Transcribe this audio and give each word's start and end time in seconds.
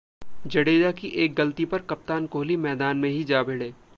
जडेजा 0.47 0.91
की 0.91 1.07
एक 1.25 1.35
गलती 1.35 1.65
पर 1.65 1.81
कप्तान 1.81 2.25
कोहली 2.27 2.57
मैदान 2.57 2.97
में 2.97 3.09
ही 3.09 3.23
जा 3.23 3.43
भिड़े! 3.43 3.73